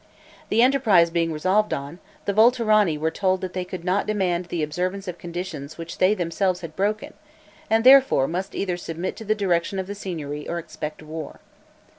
[0.49, 4.63] The enterprise being resolved on, the Volterrani were told that they could not demand the
[4.63, 7.13] observance of conditions which they themselves had broken,
[7.69, 11.39] and therefore must either submit to the direction of the Signory or expect war.